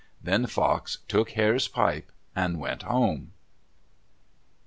[0.19, 3.33] Then Fox took Hare's pipe and went home.